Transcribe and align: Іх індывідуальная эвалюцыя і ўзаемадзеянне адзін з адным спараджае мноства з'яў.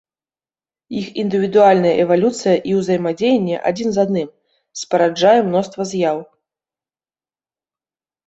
Іх 0.99 1.09
індывідуальная 1.23 1.91
эвалюцыя 2.05 2.55
і 2.71 2.73
ўзаемадзеянне 2.79 3.57
адзін 3.71 3.89
з 3.97 4.05
адным 4.05 4.29
спараджае 4.83 5.37
мноства 5.49 5.83
з'яў. 5.91 6.17